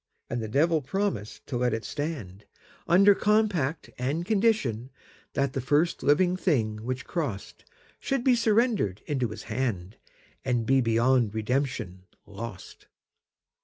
And 0.31 0.41
the 0.41 0.47
Devil 0.47 0.81
promised 0.81 1.45
to 1.45 1.57
let 1.57 1.75
it 1.75 1.85
stand, 1.85 2.45
Under 2.87 3.13
compact 3.13 3.91
and 3.99 4.25
conditionThat 4.25 5.51
the 5.51 5.61
first 5.61 6.01
living 6.01 6.35
thing 6.35 6.77
which 6.85 7.05
crossedShould 7.05 8.23
be 8.23 8.33
surrendered 8.35 9.03
into 9.05 9.27
his 9.27 9.43
hand, 9.43 9.97
And 10.43 10.65
be 10.65 10.81
beyond 10.81 11.35
redemption 11.35 12.05
lost. 12.25 12.87